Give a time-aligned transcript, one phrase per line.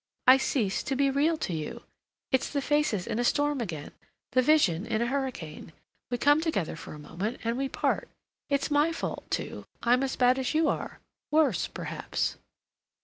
[0.25, 1.83] "I cease to be real to you.
[2.31, 5.73] It's the faces in a storm again—the vision in a hurricane.
[6.09, 8.09] We come together for a moment and we part.
[8.49, 9.63] It's my fault, too.
[9.83, 12.37] I'm as bad as you are—worse, perhaps."